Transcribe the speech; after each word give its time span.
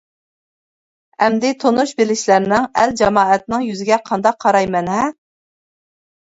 ئەمدى 1.25 1.51
تونۇش 1.63 1.93
بىلىشلەرنىڭ، 2.01 2.65
ئەل-جامائەتنىڭ 2.85 3.67
يۈزىگە 3.67 4.01
قانداق 4.09 4.41
قارايمەن 4.47 4.91
ھە! 4.95 5.05